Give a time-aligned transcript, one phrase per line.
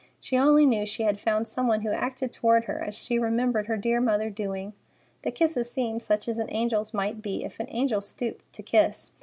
[0.19, 3.67] She only knew she had found some one who acted toward her as she remembered
[3.67, 4.73] her dear mother doing.
[5.21, 9.11] The kisses seemed such as an angel's might be, if an angel stooped to kiss.